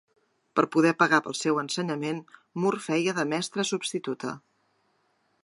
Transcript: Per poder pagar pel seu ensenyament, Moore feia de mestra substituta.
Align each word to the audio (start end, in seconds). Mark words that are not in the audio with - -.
Per 0.59 0.63
poder 0.75 0.93
pagar 1.01 1.19
pel 1.27 1.37
seu 1.39 1.59
ensenyament, 1.63 2.23
Moore 2.65 2.83
feia 2.87 3.15
de 3.21 3.27
mestra 3.35 3.67
substituta. 3.75 4.35